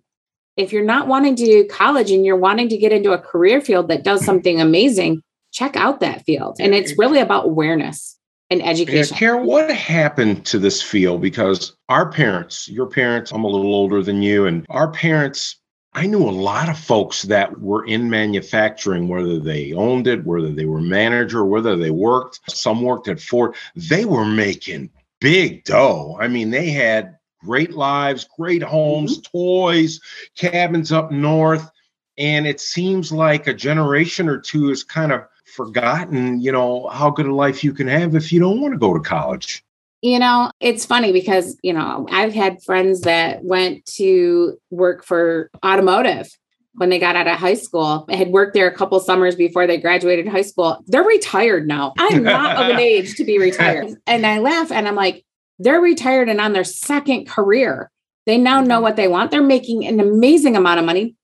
if 0.57 0.73
you're 0.73 0.83
not 0.83 1.07
wanting 1.07 1.35
to 1.35 1.45
do 1.45 1.67
college 1.67 2.11
and 2.11 2.25
you're 2.25 2.35
wanting 2.35 2.69
to 2.69 2.77
get 2.77 2.91
into 2.91 3.11
a 3.11 3.17
career 3.17 3.61
field 3.61 3.87
that 3.89 4.03
does 4.03 4.25
something 4.25 4.59
amazing, 4.59 5.21
check 5.51 5.75
out 5.75 5.99
that 5.99 6.25
field. 6.25 6.57
And 6.59 6.73
it's 6.73 6.97
really 6.97 7.19
about 7.19 7.45
awareness 7.45 8.17
and 8.49 8.65
education. 8.65 9.13
Yeah, 9.15 9.19
Karen, 9.19 9.45
what 9.45 9.71
happened 9.71 10.45
to 10.47 10.59
this 10.59 10.81
field? 10.81 11.21
Because 11.21 11.75
our 11.87 12.11
parents, 12.11 12.67
your 12.67 12.87
parents, 12.87 13.31
I'm 13.31 13.43
a 13.43 13.47
little 13.47 13.73
older 13.73 14.01
than 14.01 14.21
you, 14.21 14.45
and 14.45 14.65
our 14.69 14.91
parents 14.91 15.59
I 15.99 16.05
knew 16.05 16.29
a 16.29 16.31
lot 16.31 16.69
of 16.69 16.79
folks 16.79 17.23
that 17.23 17.59
were 17.59 17.85
in 17.85 18.09
manufacturing, 18.09 19.09
whether 19.09 19.37
they 19.37 19.73
owned 19.73 20.07
it, 20.07 20.25
whether 20.25 20.49
they 20.49 20.63
were 20.63 20.79
manager, 20.79 21.43
whether 21.43 21.75
they 21.75 21.91
worked. 21.91 22.39
Some 22.49 22.81
worked 22.81 23.09
at 23.09 23.19
Ford. 23.19 23.55
They 23.75 24.05
were 24.05 24.23
making 24.23 24.91
big 25.19 25.65
dough. 25.65 26.17
I 26.17 26.29
mean, 26.29 26.51
they 26.51 26.69
had 26.69 27.17
great 27.43 27.71
lives, 27.71 28.25
great 28.37 28.63
homes, 28.63 29.17
mm-hmm. 29.17 29.37
toys, 29.37 29.99
cabins 30.37 30.93
up 30.93 31.11
north. 31.11 31.69
And 32.17 32.47
it 32.47 32.61
seems 32.61 33.11
like 33.11 33.47
a 33.47 33.53
generation 33.53 34.29
or 34.29 34.39
two 34.39 34.69
has 34.69 34.85
kind 34.85 35.11
of 35.11 35.25
forgotten, 35.43 36.39
you 36.39 36.53
know, 36.53 36.87
how 36.87 37.09
good 37.09 37.25
a 37.25 37.35
life 37.35 37.61
you 37.61 37.73
can 37.73 37.89
have 37.89 38.15
if 38.15 38.31
you 38.31 38.39
don't 38.39 38.61
want 38.61 38.73
to 38.73 38.79
go 38.79 38.93
to 38.93 39.01
college. 39.01 39.65
You 40.01 40.19
know, 40.19 40.51
it's 40.61 40.85
funny 40.85 41.11
because, 41.11 41.57
you 41.61 41.73
know, 41.73 42.07
I've 42.09 42.33
had 42.33 42.63
friends 42.63 43.01
that 43.01 43.43
went 43.43 43.85
to 43.97 44.57
work 44.69 45.03
for 45.03 45.49
automotive 45.63 46.29
when 46.75 46.89
they 46.89 46.99
got 46.99 47.17
out 47.17 47.27
of 47.27 47.37
high 47.37 47.55
school. 47.55 48.05
I 48.09 48.15
had 48.15 48.29
worked 48.29 48.53
there 48.53 48.67
a 48.67 48.73
couple 48.73 48.99
summers 49.01 49.35
before 49.35 49.67
they 49.67 49.77
graduated 49.77 50.27
high 50.27 50.43
school. 50.43 50.81
They're 50.87 51.03
retired 51.03 51.67
now. 51.67 51.93
I'm 51.97 52.23
not 52.23 52.55
of 52.55 52.69
an 52.69 52.79
age 52.79 53.15
to 53.15 53.25
be 53.25 53.37
retired. 53.39 53.95
And 54.07 54.25
I 54.25 54.39
laugh 54.39 54.71
and 54.71 54.87
I'm 54.87 54.95
like, 54.95 55.25
they're 55.59 55.81
retired 55.81 56.29
and 56.29 56.39
on 56.39 56.53
their 56.53 56.63
second 56.63 57.27
career. 57.27 57.91
They 58.25 58.37
now 58.37 58.61
know 58.61 58.75
mm-hmm. 58.75 58.83
what 58.83 58.95
they 58.95 59.07
want. 59.07 59.31
They're 59.31 59.41
making 59.41 59.85
an 59.85 59.99
amazing 59.99 60.55
amount 60.55 60.79
of 60.79 60.85
money, 60.85 61.15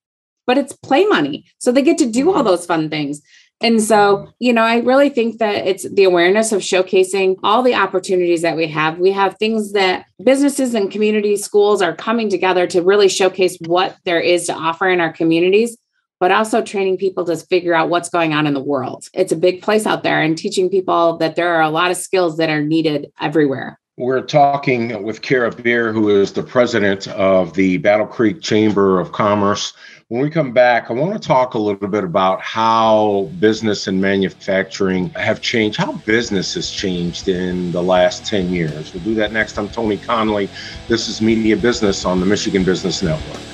but 0.46 0.58
it's 0.58 0.74
play 0.74 1.06
money. 1.06 1.46
So 1.60 1.72
they 1.72 1.82
get 1.82 1.98
to 2.00 2.10
do 2.10 2.30
all 2.30 2.38
mm-hmm. 2.38 2.48
those 2.48 2.66
fun 2.66 2.90
things. 2.90 3.22
And 3.62 3.82
so, 3.82 4.34
you 4.40 4.52
know, 4.52 4.64
I 4.64 4.80
really 4.80 5.10
think 5.10 5.40
that 5.40 5.66
it's 5.66 5.90
the 5.90 6.04
awareness 6.04 6.52
of 6.52 6.62
showcasing 6.62 7.38
all 7.42 7.64
the 7.64 7.74
opportunities 7.74 8.42
that 8.42 8.58
we 8.58 8.68
have. 8.68 9.00
We 9.00 9.12
have 9.14 9.38
things 9.38 9.72
that 9.72 10.06
businesses 10.24 10.74
and 10.74 10.92
community 10.92 11.38
schools 11.38 11.82
are 11.82 11.96
coming 11.96 12.30
together 12.30 12.68
to 12.68 12.82
really 12.82 13.08
showcase 13.08 13.58
what 13.66 13.98
there 14.04 14.20
is 14.20 14.48
to 14.48 14.54
offer 14.54 14.90
in 14.90 15.00
our 15.00 15.14
communities, 15.14 15.78
but 16.20 16.32
also 16.32 16.62
training 16.62 16.98
people 16.98 17.24
to 17.26 17.38
figure 17.38 17.74
out 17.74 17.90
what's 17.90 18.10
going 18.10 18.34
on 18.34 18.46
in 18.46 18.54
the 18.54 18.64
world. 18.64 19.08
It's 19.14 19.32
a 19.32 19.38
big 19.38 19.62
place 19.62 19.86
out 19.86 20.04
there 20.04 20.22
and 20.22 20.38
teaching 20.38 20.70
people 20.70 21.18
that 21.18 21.38
there 21.38 21.56
are 21.56 21.62
a 21.62 21.70
lot 21.70 21.92
of 21.92 21.98
skills 21.98 22.38
that 22.38 22.50
are 22.50 22.62
needed 22.62 23.12
everywhere. 23.22 23.80
We're 23.98 24.24
talking 24.24 25.04
with 25.04 25.22
Kara 25.22 25.50
Beer, 25.56 25.94
who 25.94 26.10
is 26.10 26.34
the 26.34 26.44
president 26.44 27.08
of 27.08 27.54
the 27.54 27.78
Battle 27.78 28.06
Creek 28.06 28.42
Chamber 28.42 29.00
of 29.00 29.14
Commerce. 29.14 29.72
When 30.10 30.22
we 30.22 30.30
come 30.30 30.54
back, 30.54 30.92
I 30.92 30.94
want 30.94 31.14
to 31.14 31.28
talk 31.28 31.56
a 31.56 31.60
little 31.60 31.88
bit 31.88 32.04
about 32.04 32.40
how 32.40 33.32
business 33.40 33.88
and 33.88 34.00
manufacturing 34.00 35.12
have 35.16 35.42
changed, 35.42 35.80
how 35.80 35.94
business 35.94 36.54
has 36.54 36.70
changed 36.70 37.28
in 37.28 37.72
the 37.72 37.82
last 37.82 38.24
10 38.24 38.52
years. 38.52 38.94
We'll 38.94 39.02
do 39.02 39.16
that 39.16 39.32
next. 39.32 39.58
I'm 39.58 39.68
Tony 39.68 39.98
Conley. 39.98 40.52
This 40.88 41.08
is 41.08 41.24
Media 41.24 41.58
Business 41.58 42.06
on 42.06 42.20
the 42.20 42.28
Michigan 42.28 42.64
Business 42.64 43.02
Network. 43.02 43.45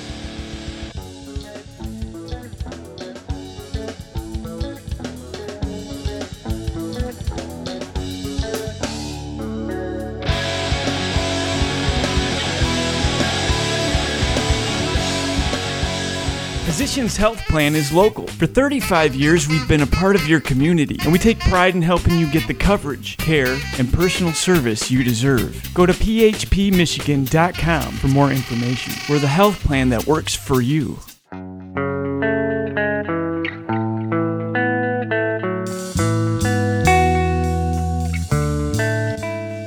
Physicians 17.12 17.18
Health 17.18 17.48
Plan 17.50 17.76
is 17.76 17.92
local. 17.92 18.26
For 18.28 18.48
35 18.48 19.16
years, 19.16 19.46
we've 19.46 19.68
been 19.68 19.82
a 19.82 19.88
part 19.88 20.16
of 20.16 20.30
your 20.30 20.40
community, 20.40 20.98
and 21.04 21.12
we 21.12 21.20
take 21.20 21.42
pride 21.42 21.76
in 21.76 21.82
helping 21.82 22.18
you 22.18 22.32
get 22.32 22.48
the 22.48 22.54
coverage, 22.54 23.18
care, 23.18 23.60
and 23.78 23.92
personal 23.92 24.32
service 24.32 24.90
you 24.90 25.04
deserve. 25.04 25.62
Go 25.74 25.86
to 25.86 25.92
phpmichigan.com 25.92 27.94
for 27.94 28.08
more 28.08 28.32
information. 28.32 28.94
We're 29.10 29.20
the 29.20 29.28
health 29.28 29.60
plan 29.60 29.90
that 29.90 30.08
works 30.08 30.36
for 30.36 30.62
you. 30.62 31.00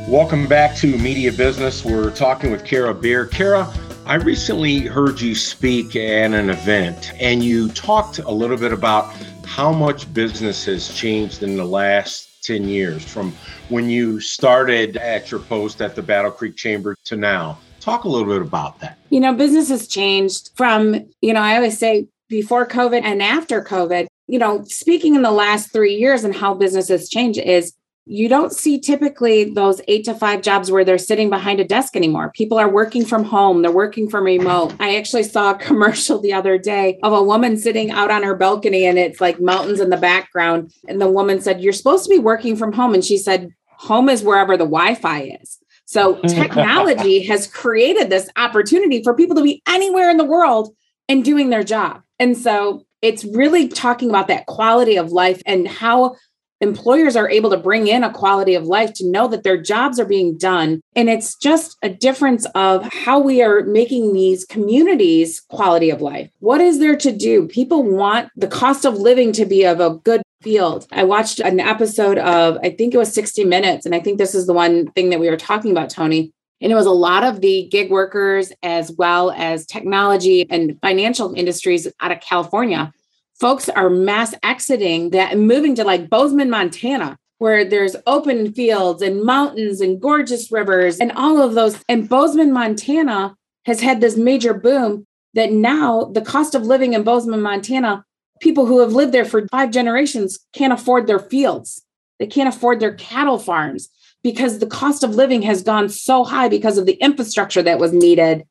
Welcome 0.08 0.46
back 0.46 0.76
to 0.76 0.96
Media 0.96 1.32
Business. 1.32 1.84
We're 1.84 2.12
talking 2.12 2.52
with 2.52 2.64
Kara 2.64 2.94
Beer. 2.94 3.26
Kara, 3.26 3.70
I 4.06 4.16
recently 4.16 4.80
heard 4.80 5.18
you 5.18 5.34
speak 5.34 5.96
at 5.96 6.32
an 6.32 6.50
event, 6.50 7.12
and 7.18 7.42
you 7.42 7.70
talked 7.70 8.18
a 8.18 8.30
little 8.30 8.58
bit 8.58 8.70
about 8.70 9.14
how 9.46 9.72
much 9.72 10.12
business 10.12 10.66
has 10.66 10.94
changed 10.94 11.42
in 11.42 11.56
the 11.56 11.64
last 11.64 12.44
10 12.44 12.68
years 12.68 13.02
from 13.02 13.32
when 13.70 13.88
you 13.88 14.20
started 14.20 14.98
at 14.98 15.30
your 15.30 15.40
post 15.40 15.80
at 15.80 15.94
the 15.94 16.02
Battle 16.02 16.30
Creek 16.30 16.54
Chamber 16.54 16.94
to 17.04 17.16
now. 17.16 17.58
Talk 17.80 18.04
a 18.04 18.08
little 18.08 18.28
bit 18.28 18.42
about 18.42 18.78
that. 18.80 18.98
You 19.08 19.20
know, 19.20 19.32
business 19.32 19.70
has 19.70 19.88
changed 19.88 20.50
from, 20.54 21.10
you 21.22 21.32
know, 21.32 21.40
I 21.40 21.56
always 21.56 21.78
say 21.78 22.06
before 22.28 22.66
COVID 22.66 23.00
and 23.02 23.22
after 23.22 23.64
COVID. 23.64 24.06
You 24.26 24.38
know, 24.38 24.64
speaking 24.64 25.14
in 25.14 25.22
the 25.22 25.30
last 25.30 25.72
three 25.72 25.94
years 25.94 26.24
and 26.24 26.34
how 26.34 26.52
business 26.52 26.88
has 26.88 27.08
changed 27.08 27.38
is 27.38 27.72
you 28.06 28.28
don't 28.28 28.52
see 28.52 28.78
typically 28.78 29.44
those 29.44 29.80
eight 29.88 30.04
to 30.04 30.14
five 30.14 30.42
jobs 30.42 30.70
where 30.70 30.84
they're 30.84 30.98
sitting 30.98 31.30
behind 31.30 31.58
a 31.58 31.64
desk 31.64 31.96
anymore. 31.96 32.30
People 32.32 32.58
are 32.58 32.68
working 32.68 33.04
from 33.04 33.24
home, 33.24 33.62
they're 33.62 33.72
working 33.72 34.10
from 34.10 34.24
remote. 34.24 34.74
I 34.78 34.96
actually 34.96 35.22
saw 35.22 35.52
a 35.52 35.58
commercial 35.58 36.20
the 36.20 36.32
other 36.32 36.58
day 36.58 36.98
of 37.02 37.12
a 37.12 37.22
woman 37.22 37.56
sitting 37.56 37.90
out 37.90 38.10
on 38.10 38.22
her 38.22 38.34
balcony 38.34 38.84
and 38.84 38.98
it's 38.98 39.20
like 39.20 39.40
mountains 39.40 39.80
in 39.80 39.90
the 39.90 39.96
background. 39.96 40.72
And 40.86 41.00
the 41.00 41.10
woman 41.10 41.40
said, 41.40 41.62
You're 41.62 41.72
supposed 41.72 42.04
to 42.04 42.10
be 42.10 42.18
working 42.18 42.56
from 42.56 42.72
home. 42.72 42.94
And 42.94 43.04
she 43.04 43.16
said, 43.16 43.50
Home 43.78 44.08
is 44.08 44.22
wherever 44.22 44.56
the 44.56 44.64
Wi 44.64 44.94
Fi 44.94 45.38
is. 45.42 45.58
So 45.86 46.20
technology 46.28 47.24
has 47.24 47.46
created 47.46 48.10
this 48.10 48.28
opportunity 48.36 49.02
for 49.02 49.14
people 49.14 49.36
to 49.36 49.42
be 49.42 49.62
anywhere 49.66 50.10
in 50.10 50.18
the 50.18 50.24
world 50.24 50.74
and 51.08 51.24
doing 51.24 51.50
their 51.50 51.64
job. 51.64 52.02
And 52.18 52.36
so 52.36 52.84
it's 53.02 53.24
really 53.24 53.68
talking 53.68 54.08
about 54.08 54.28
that 54.28 54.46
quality 54.46 54.96
of 54.96 55.12
life 55.12 55.42
and 55.46 55.68
how 55.68 56.16
employers 56.60 57.16
are 57.16 57.28
able 57.28 57.50
to 57.50 57.56
bring 57.56 57.86
in 57.86 58.04
a 58.04 58.12
quality 58.12 58.54
of 58.54 58.64
life 58.64 58.92
to 58.94 59.06
know 59.06 59.28
that 59.28 59.42
their 59.42 59.60
jobs 59.60 59.98
are 59.98 60.04
being 60.04 60.36
done. 60.36 60.80
And 60.96 61.08
it's 61.08 61.36
just 61.36 61.76
a 61.82 61.88
difference 61.88 62.46
of 62.54 62.84
how 62.92 63.18
we 63.18 63.42
are 63.42 63.64
making 63.64 64.12
these 64.12 64.44
communities 64.44 65.40
quality 65.40 65.90
of 65.90 66.00
life. 66.00 66.30
What 66.40 66.60
is 66.60 66.78
there 66.78 66.96
to 66.96 67.12
do? 67.12 67.46
People 67.48 67.82
want 67.82 68.30
the 68.36 68.48
cost 68.48 68.84
of 68.84 68.98
living 68.98 69.32
to 69.32 69.44
be 69.44 69.64
of 69.64 69.80
a 69.80 69.96
good 70.04 70.22
field. 70.42 70.86
I 70.92 71.04
watched 71.04 71.40
an 71.40 71.58
episode 71.58 72.18
of, 72.18 72.58
I 72.62 72.70
think 72.70 72.94
it 72.94 72.98
was 72.98 73.12
60 73.12 73.44
Minutes. 73.44 73.84
And 73.84 73.94
I 73.94 74.00
think 74.00 74.18
this 74.18 74.34
is 74.34 74.46
the 74.46 74.52
one 74.52 74.86
thing 74.92 75.10
that 75.10 75.20
we 75.20 75.28
were 75.28 75.36
talking 75.36 75.70
about, 75.70 75.90
Tony. 75.90 76.32
And 76.60 76.72
it 76.72 76.76
was 76.76 76.86
a 76.86 76.90
lot 76.90 77.24
of 77.24 77.40
the 77.40 77.68
gig 77.70 77.90
workers 77.90 78.52
as 78.62 78.92
well 78.92 79.32
as 79.32 79.66
technology 79.66 80.46
and 80.48 80.78
financial 80.80 81.34
industries 81.34 81.86
out 82.00 82.12
of 82.12 82.20
California 82.20 82.92
folks 83.38 83.68
are 83.68 83.90
mass 83.90 84.34
exiting 84.42 85.10
that 85.10 85.32
and 85.32 85.46
moving 85.46 85.74
to 85.74 85.84
like 85.84 86.08
Bozeman, 86.08 86.50
Montana, 86.50 87.18
where 87.38 87.64
there's 87.64 87.96
open 88.06 88.52
fields 88.52 89.02
and 89.02 89.22
mountains 89.22 89.80
and 89.80 90.00
gorgeous 90.00 90.50
rivers 90.52 90.98
and 90.98 91.12
all 91.12 91.40
of 91.42 91.54
those. 91.54 91.82
And 91.88 92.08
Bozeman, 92.08 92.52
Montana 92.52 93.36
has 93.66 93.80
had 93.80 94.00
this 94.00 94.16
major 94.16 94.54
boom 94.54 95.06
that 95.34 95.52
now 95.52 96.04
the 96.04 96.20
cost 96.20 96.54
of 96.54 96.62
living 96.62 96.94
in 96.94 97.02
Bozeman, 97.02 97.42
Montana, 97.42 98.04
people 98.40 98.66
who 98.66 98.80
have 98.80 98.92
lived 98.92 99.12
there 99.12 99.24
for 99.24 99.48
five 99.48 99.70
generations 99.70 100.38
can't 100.52 100.72
afford 100.72 101.06
their 101.06 101.18
fields. 101.18 101.82
They 102.18 102.26
can't 102.26 102.48
afford 102.48 102.78
their 102.78 102.94
cattle 102.94 103.38
farms 103.38 103.88
because 104.22 104.58
the 104.58 104.66
cost 104.66 105.02
of 105.02 105.16
living 105.16 105.42
has 105.42 105.62
gone 105.62 105.88
so 105.88 106.24
high 106.24 106.48
because 106.48 106.78
of 106.78 106.86
the 106.86 106.94
infrastructure 106.94 107.62
that 107.62 107.78
was 107.78 107.92
needed 107.92 108.44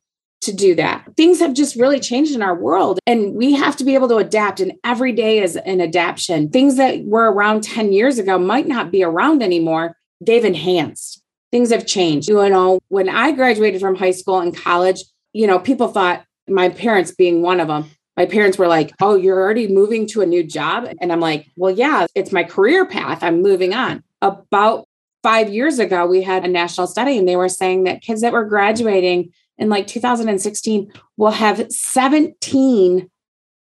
to 0.45 0.53
do 0.53 0.75
that. 0.75 1.05
Things 1.17 1.39
have 1.39 1.53
just 1.53 1.75
really 1.75 1.99
changed 1.99 2.33
in 2.35 2.41
our 2.41 2.55
world 2.55 2.99
and 3.05 3.33
we 3.33 3.53
have 3.53 3.75
to 3.77 3.83
be 3.83 3.95
able 3.95 4.07
to 4.09 4.17
adapt 4.17 4.59
and 4.59 4.73
every 4.83 5.11
day 5.11 5.39
is 5.39 5.55
an 5.55 5.81
adaptation. 5.81 6.49
Things 6.49 6.77
that 6.77 7.03
were 7.05 7.31
around 7.31 7.63
10 7.63 7.91
years 7.91 8.19
ago 8.19 8.37
might 8.37 8.67
not 8.67 8.91
be 8.91 9.03
around 9.03 9.41
anymore. 9.41 9.97
They've 10.21 10.45
enhanced. 10.45 11.21
Things 11.51 11.71
have 11.71 11.85
changed. 11.85 12.29
You 12.29 12.49
know, 12.49 12.79
when 12.89 13.09
I 13.09 13.31
graduated 13.31 13.81
from 13.81 13.95
high 13.95 14.11
school 14.11 14.39
and 14.39 14.55
college, 14.55 15.03
you 15.33 15.47
know, 15.47 15.59
people 15.59 15.87
thought 15.87 16.25
my 16.47 16.69
parents 16.69 17.11
being 17.11 17.41
one 17.41 17.59
of 17.59 17.67
them, 17.67 17.85
my 18.17 18.25
parents 18.25 18.57
were 18.57 18.67
like, 18.67 18.91
"Oh, 19.01 19.15
you're 19.15 19.39
already 19.39 19.67
moving 19.67 20.05
to 20.07 20.21
a 20.21 20.25
new 20.25 20.43
job?" 20.43 20.87
And 21.01 21.11
I'm 21.11 21.19
like, 21.19 21.47
"Well, 21.57 21.73
yeah, 21.73 22.05
it's 22.15 22.31
my 22.31 22.43
career 22.43 22.85
path. 22.85 23.23
I'm 23.23 23.41
moving 23.41 23.73
on." 23.73 24.03
About 24.21 24.85
5 25.23 25.49
years 25.49 25.79
ago, 25.79 26.05
we 26.05 26.21
had 26.21 26.43
a 26.43 26.47
national 26.47 26.87
study 26.87 27.17
and 27.17 27.27
they 27.27 27.35
were 27.35 27.49
saying 27.49 27.85
that 27.85 28.01
kids 28.01 28.21
that 28.21 28.33
were 28.33 28.45
graduating 28.45 29.31
in 29.57 29.69
like 29.69 29.87
2016 29.87 30.91
will 31.17 31.31
have 31.31 31.71
17 31.71 33.09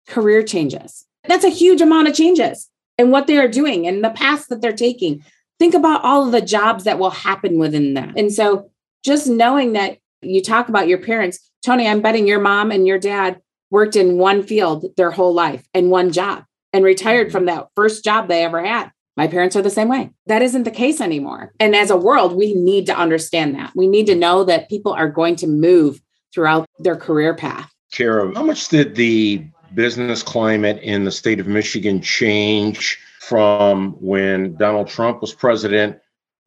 career 0.08 0.44
changes. 0.44 1.06
That's 1.28 1.46
a 1.46 1.50
huge 1.50 1.82
amount 1.82 2.08
of 2.08 2.14
changes 2.14 2.70
and 2.98 3.12
what 3.12 3.28
they 3.28 3.38
are 3.38 3.48
doing 3.48 3.88
and 3.88 4.04
the 4.04 4.12
paths 4.12 4.48
that 4.48 4.62
they're 4.62 4.72
taking. 4.72 5.24
Think 5.60 5.74
about 5.74 6.04
all 6.04 6.26
of 6.26 6.32
the 6.32 6.42
jobs 6.42 6.84
that 6.84 7.00
will 7.00 7.10
happen 7.10 7.58
within 7.58 7.94
that. 7.96 8.18
And 8.18 8.32
so 8.32 8.70
just 9.04 9.28
knowing 9.28 9.74
that 9.74 9.98
you 10.22 10.42
talk 10.42 10.70
about 10.70 10.88
your 10.88 10.98
parents, 10.98 11.40
Tony, 11.64 11.88
I'm 11.88 12.02
betting 12.02 12.28
your 12.28 12.40
mom 12.40 12.72
and 12.72 12.86
your 12.86 13.00
dad 13.00 13.42
worked 13.72 13.96
in 13.96 14.18
one 14.18 14.44
field 14.44 14.86
their 14.98 15.12
whole 15.12 15.34
life 15.34 15.68
and 15.74 15.90
one 15.90 16.12
job 16.12 16.44
and 16.74 16.84
retired 16.84 17.32
from 17.32 17.46
that 17.46 17.68
first 17.76 18.04
job 18.04 18.28
they 18.28 18.44
ever 18.44 18.64
had. 18.64 18.92
My 19.18 19.28
parents 19.28 19.56
are 19.56 19.62
the 19.62 19.70
same 19.70 19.88
way. 19.88 20.10
That 20.28 20.42
isn't 20.42 20.64
the 20.64 20.72
case 20.72 21.00
anymore. 21.00 21.54
And 21.60 21.76
as 21.76 21.90
a 21.90 21.98
world, 21.98 22.36
we 22.36 22.54
need 22.54 22.86
to 22.88 22.98
understand 22.98 23.56
that. 23.56 23.72
We 23.76 23.88
need 23.88 24.08
to 24.08 24.16
know 24.16 24.44
that 24.44 24.70
people 24.70 24.94
are 24.94 25.10
going 25.10 25.38
to 25.38 25.48
move 25.48 26.02
throughout 26.34 26.68
their 26.80 26.98
career 26.98 27.34
path. 27.34 27.72
Kara, 27.94 28.34
how 28.36 28.44
much 28.44 28.68
did 28.68 28.96
the 28.96 29.46
business 29.74 30.22
climate 30.22 30.82
in 30.84 31.06
the 31.06 31.12
state 31.12 31.40
of 31.40 31.48
Michigan 31.48 32.02
change 32.02 33.00
from 33.22 33.94
when 34.02 34.56
Donald 34.58 34.90
Trump 34.90 35.22
was 35.22 35.34
president 35.34 35.98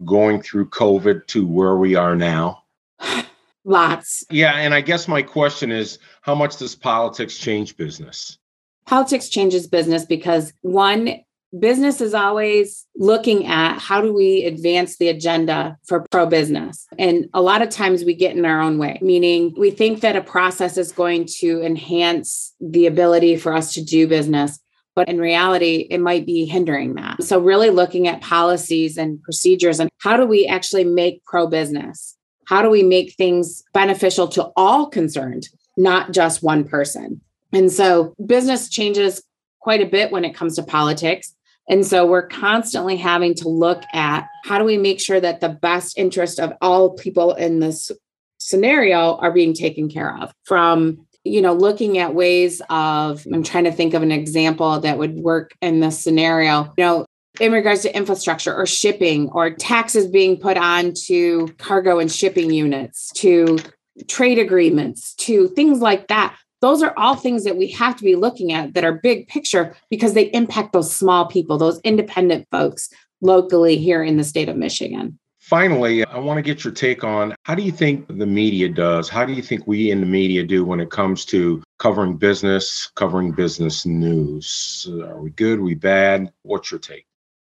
going 0.04 0.42
through 0.42 0.68
COVID 0.68 1.26
to 1.28 1.46
where 1.46 1.76
we 1.76 1.94
are 1.94 2.14
now? 2.14 2.64
Lots. 3.64 4.24
Yeah. 4.30 4.56
And 4.56 4.74
I 4.74 4.82
guess 4.82 5.08
my 5.08 5.22
question 5.22 5.72
is 5.72 5.98
how 6.20 6.34
much 6.34 6.58
does 6.58 6.74
politics 6.74 7.38
change 7.38 7.76
business? 7.76 8.38
Politics 8.86 9.28
changes 9.28 9.66
business 9.66 10.04
because 10.04 10.52
one, 10.62 11.20
business 11.56 12.00
is 12.00 12.14
always 12.14 12.86
looking 12.96 13.46
at 13.46 13.78
how 13.78 14.00
do 14.00 14.12
we 14.12 14.44
advance 14.44 14.98
the 14.98 15.08
agenda 15.08 15.78
for 15.86 16.04
pro 16.10 16.26
business. 16.26 16.86
And 16.98 17.28
a 17.32 17.40
lot 17.40 17.62
of 17.62 17.70
times 17.70 18.04
we 18.04 18.14
get 18.14 18.36
in 18.36 18.44
our 18.44 18.60
own 18.60 18.78
way, 18.78 18.98
meaning 19.00 19.54
we 19.56 19.70
think 19.70 20.00
that 20.00 20.16
a 20.16 20.20
process 20.20 20.76
is 20.76 20.92
going 20.92 21.26
to 21.38 21.62
enhance 21.62 22.54
the 22.60 22.86
ability 22.86 23.36
for 23.36 23.54
us 23.54 23.72
to 23.74 23.84
do 23.84 24.06
business. 24.06 24.58
But 24.94 25.08
in 25.08 25.20
reality, 25.20 25.86
it 25.90 25.98
might 25.98 26.26
be 26.26 26.44
hindering 26.44 26.94
that. 26.96 27.22
So, 27.22 27.38
really 27.38 27.70
looking 27.70 28.08
at 28.08 28.20
policies 28.20 28.98
and 28.98 29.22
procedures 29.22 29.78
and 29.78 29.88
how 29.98 30.16
do 30.16 30.26
we 30.26 30.46
actually 30.46 30.84
make 30.84 31.24
pro 31.24 31.46
business? 31.46 32.16
How 32.46 32.62
do 32.62 32.70
we 32.70 32.82
make 32.82 33.14
things 33.14 33.62
beneficial 33.72 34.26
to 34.28 34.50
all 34.56 34.88
concerned, 34.88 35.48
not 35.76 36.12
just 36.12 36.42
one 36.42 36.64
person? 36.64 37.20
And 37.52 37.70
so, 37.70 38.14
business 38.26 38.68
changes 38.68 39.22
quite 39.60 39.80
a 39.80 39.86
bit 39.86 40.10
when 40.10 40.24
it 40.24 40.34
comes 40.34 40.56
to 40.56 40.62
politics. 40.62 41.34
And 41.68 41.86
so 41.86 42.06
we're 42.06 42.26
constantly 42.26 42.96
having 42.96 43.34
to 43.36 43.48
look 43.48 43.82
at 43.92 44.26
how 44.44 44.58
do 44.58 44.64
we 44.64 44.78
make 44.78 45.00
sure 45.00 45.20
that 45.20 45.40
the 45.40 45.48
best 45.50 45.98
interest 45.98 46.40
of 46.40 46.54
all 46.60 46.94
people 46.94 47.34
in 47.34 47.60
this 47.60 47.92
scenario 48.38 49.16
are 49.16 49.32
being 49.32 49.52
taken 49.52 49.88
care 49.88 50.16
of 50.16 50.32
from 50.44 51.06
you 51.24 51.42
know 51.42 51.52
looking 51.52 51.98
at 51.98 52.14
ways 52.14 52.62
of 52.70 53.26
i'm 53.32 53.42
trying 53.42 53.64
to 53.64 53.72
think 53.72 53.94
of 53.94 54.02
an 54.02 54.12
example 54.12 54.78
that 54.80 54.96
would 54.96 55.16
work 55.16 55.52
in 55.60 55.80
this 55.80 55.98
scenario 55.98 56.72
you 56.78 56.84
know 56.84 57.04
in 57.40 57.52
regards 57.52 57.82
to 57.82 57.96
infrastructure 57.96 58.54
or 58.54 58.64
shipping 58.64 59.28
or 59.30 59.50
taxes 59.50 60.06
being 60.06 60.36
put 60.36 60.56
on 60.56 60.92
to 60.94 61.48
cargo 61.58 61.98
and 61.98 62.10
shipping 62.10 62.52
units 62.52 63.10
to 63.12 63.58
trade 64.06 64.38
agreements 64.38 65.14
to 65.16 65.48
things 65.48 65.80
like 65.80 66.06
that 66.06 66.36
those 66.60 66.82
are 66.82 66.94
all 66.96 67.14
things 67.14 67.44
that 67.44 67.56
we 67.56 67.68
have 67.68 67.96
to 67.96 68.04
be 68.04 68.16
looking 68.16 68.52
at 68.52 68.74
that 68.74 68.84
are 68.84 68.92
big 68.92 69.28
picture 69.28 69.76
because 69.90 70.14
they 70.14 70.24
impact 70.32 70.72
those 70.72 70.94
small 70.94 71.26
people, 71.26 71.58
those 71.58 71.80
independent 71.80 72.46
folks 72.50 72.88
locally 73.20 73.76
here 73.76 74.02
in 74.02 74.16
the 74.16 74.24
state 74.24 74.48
of 74.48 74.56
Michigan. 74.56 75.18
Finally, 75.38 76.04
I 76.04 76.18
want 76.18 76.36
to 76.36 76.42
get 76.42 76.62
your 76.62 76.74
take 76.74 77.04
on 77.04 77.34
how 77.44 77.54
do 77.54 77.62
you 77.62 77.72
think 77.72 78.06
the 78.06 78.26
media 78.26 78.68
does? 78.68 79.08
How 79.08 79.24
do 79.24 79.32
you 79.32 79.40
think 79.40 79.66
we 79.66 79.90
in 79.90 80.00
the 80.00 80.06
media 80.06 80.44
do 80.44 80.62
when 80.62 80.78
it 80.78 80.90
comes 80.90 81.24
to 81.26 81.62
covering 81.78 82.16
business, 82.16 82.90
covering 82.96 83.32
business 83.32 83.86
news? 83.86 84.86
Are 84.90 85.20
we 85.20 85.30
good? 85.30 85.58
Are 85.60 85.62
we 85.62 85.74
bad? 85.74 86.30
What's 86.42 86.70
your 86.70 86.80
take? 86.80 87.06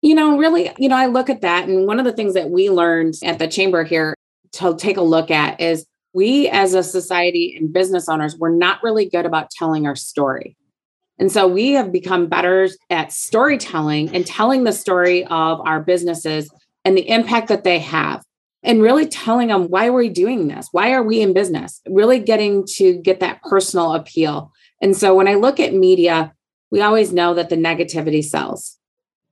You 0.02 0.14
know, 0.14 0.38
really, 0.38 0.71
you 0.78 0.88
know, 0.88 0.97
I 0.97 1.07
look 1.07 1.28
at 1.28 1.40
that. 1.40 1.69
And 1.69 1.87
one 1.87 1.99
of 1.99 2.04
the 2.04 2.12
things 2.12 2.35
that 2.35 2.50
we 2.50 2.71
learned 2.71 3.14
at 3.25 3.40
the 3.40 3.49
chamber 3.49 3.83
here 3.83 4.14
to 4.52 4.76
take 4.76 4.97
a 4.97 5.02
look 5.02 5.30
at 5.30 5.61
is 5.61 5.85
we 6.12 6.49
as 6.49 6.75
a 6.75 6.83
society 6.83 7.57
and 7.57 7.73
business 7.73 8.09
owners, 8.09 8.37
we're 8.37 8.55
not 8.55 8.83
really 8.83 9.09
good 9.09 9.26
about 9.26 9.50
telling 9.50 9.87
our 9.87 9.97
story. 9.97 10.57
And 11.19 11.31
so 11.31 11.47
we 11.47 11.73
have 11.73 11.93
become 11.93 12.29
better 12.29 12.69
at 12.88 13.12
storytelling 13.12 14.14
and 14.14 14.26
telling 14.26 14.64
the 14.64 14.73
story 14.73 15.25
of 15.26 15.61
our 15.61 15.81
businesses 15.81 16.50
and 16.85 16.97
the 16.97 17.09
impact 17.09 17.49
that 17.49 17.62
they 17.62 17.79
have 17.79 18.25
and 18.62 18.83
really 18.83 19.07
telling 19.07 19.49
them 19.49 19.69
why 19.69 19.87
are 19.87 19.93
we 19.93 20.09
doing 20.09 20.49
this? 20.49 20.69
Why 20.73 20.93
are 20.93 21.02
we 21.02 21.21
in 21.21 21.33
business? 21.33 21.81
Really 21.87 22.19
getting 22.21 22.64
to 22.76 22.95
get 22.95 23.21
that 23.21 23.43
personal 23.43 23.95
appeal. 23.95 24.52
And 24.81 24.97
so 24.97 25.14
when 25.14 25.29
I 25.29 25.35
look 25.35 25.61
at 25.61 25.75
media, 25.75 26.33
we 26.71 26.81
always 26.81 27.12
know 27.12 27.35
that 27.35 27.50
the 27.50 27.57
negativity 27.57 28.25
sells. 28.25 28.79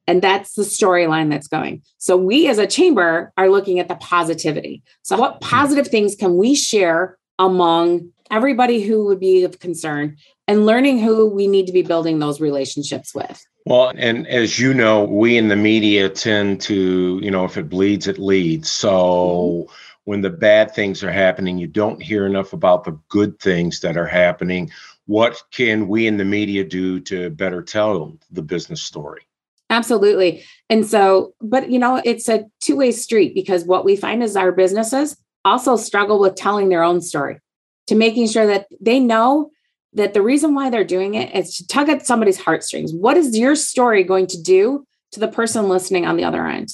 And 0.08 0.22
that's 0.22 0.54
the 0.54 0.62
storyline 0.62 1.28
that's 1.30 1.48
going. 1.48 1.82
So 1.98 2.16
we 2.16 2.48
as 2.48 2.56
a 2.56 2.66
chamber 2.66 3.30
are 3.36 3.50
looking 3.50 3.78
at 3.78 3.88
the 3.88 3.94
positivity. 3.96 4.82
So 5.02 5.18
what 5.18 5.42
positive 5.42 5.86
things 5.86 6.16
can 6.16 6.38
we 6.38 6.54
share 6.54 7.18
among 7.38 8.10
everybody 8.30 8.80
who 8.80 9.04
would 9.04 9.20
be 9.20 9.44
of 9.44 9.60
concern 9.60 10.16
and 10.48 10.64
learning 10.64 10.98
who 10.98 11.28
we 11.28 11.46
need 11.46 11.66
to 11.66 11.74
be 11.74 11.82
building 11.82 12.20
those 12.20 12.40
relationships 12.40 13.14
with? 13.14 13.46
Well, 13.66 13.92
and 13.96 14.26
as 14.28 14.58
you 14.58 14.72
know, 14.72 15.04
we 15.04 15.36
in 15.36 15.48
the 15.48 15.56
media 15.56 16.08
tend 16.08 16.62
to, 16.62 17.20
you 17.22 17.30
know, 17.30 17.44
if 17.44 17.58
it 17.58 17.68
bleeds, 17.68 18.08
it 18.08 18.18
leads. 18.18 18.70
So 18.70 18.88
mm-hmm. 18.90 19.72
when 20.04 20.22
the 20.22 20.30
bad 20.30 20.74
things 20.74 21.04
are 21.04 21.12
happening, 21.12 21.58
you 21.58 21.66
don't 21.66 22.02
hear 22.02 22.24
enough 22.24 22.54
about 22.54 22.84
the 22.84 22.98
good 23.10 23.38
things 23.40 23.80
that 23.80 23.98
are 23.98 24.06
happening. 24.06 24.70
What 25.04 25.42
can 25.50 25.86
we 25.86 26.06
in 26.06 26.16
the 26.16 26.24
media 26.24 26.64
do 26.64 26.98
to 27.00 27.28
better 27.28 27.62
tell 27.62 28.16
the 28.30 28.42
business 28.42 28.80
story? 28.80 29.20
Absolutely. 29.70 30.44
And 30.70 30.86
so, 30.86 31.34
but 31.40 31.70
you 31.70 31.78
know, 31.78 32.00
it's 32.04 32.28
a 32.28 32.46
two 32.60 32.76
way 32.76 32.90
street 32.90 33.34
because 33.34 33.64
what 33.64 33.84
we 33.84 33.96
find 33.96 34.22
is 34.22 34.36
our 34.36 34.52
businesses 34.52 35.16
also 35.44 35.76
struggle 35.76 36.18
with 36.18 36.34
telling 36.34 36.68
their 36.68 36.82
own 36.82 37.00
story 37.00 37.38
to 37.86 37.94
making 37.94 38.28
sure 38.28 38.46
that 38.46 38.66
they 38.80 38.98
know 38.98 39.50
that 39.94 40.14
the 40.14 40.22
reason 40.22 40.54
why 40.54 40.70
they're 40.70 40.84
doing 40.84 41.14
it 41.14 41.34
is 41.34 41.56
to 41.56 41.66
tug 41.66 41.88
at 41.88 42.06
somebody's 42.06 42.38
heartstrings. 42.38 42.92
What 42.92 43.16
is 43.16 43.36
your 43.36 43.54
story 43.54 44.04
going 44.04 44.26
to 44.28 44.40
do 44.40 44.86
to 45.12 45.20
the 45.20 45.28
person 45.28 45.68
listening 45.68 46.06
on 46.06 46.16
the 46.16 46.24
other 46.24 46.46
end? 46.46 46.68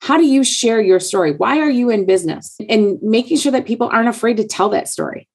How 0.00 0.18
do 0.18 0.26
you 0.26 0.44
share 0.44 0.80
your 0.80 1.00
story? 1.00 1.32
Why 1.32 1.60
are 1.60 1.70
you 1.70 1.88
in 1.88 2.04
business? 2.04 2.56
And 2.68 2.98
making 3.00 3.38
sure 3.38 3.52
that 3.52 3.64
people 3.66 3.88
aren't 3.90 4.08
afraid 4.08 4.36
to 4.36 4.46
tell 4.46 4.68
that 4.70 4.88
story, 4.88 5.28